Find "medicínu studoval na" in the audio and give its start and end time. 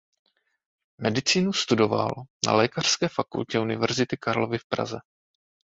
1.01-2.53